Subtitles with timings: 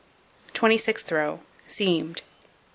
[0.55, 2.23] Twenty sixth row: Seamed.